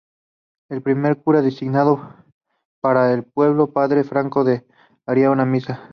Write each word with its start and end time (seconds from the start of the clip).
El 0.69 0.81
primer 0.81 1.21
cura 1.21 1.43
designado 1.43 2.15
para 2.81 3.13
el 3.13 3.23
pueblo, 3.23 3.71
Padre 3.71 4.03
Franco, 4.03 4.43
daría 5.05 5.29
una 5.29 5.45
misa. 5.45 5.79